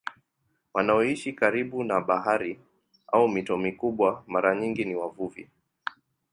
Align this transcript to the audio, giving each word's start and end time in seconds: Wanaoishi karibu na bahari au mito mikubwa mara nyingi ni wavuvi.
Wanaoishi 0.73 1.33
karibu 1.33 1.83
na 1.83 2.01
bahari 2.01 2.59
au 3.07 3.27
mito 3.27 3.57
mikubwa 3.57 4.23
mara 4.27 4.55
nyingi 4.55 4.85
ni 4.85 4.95
wavuvi. 4.95 5.49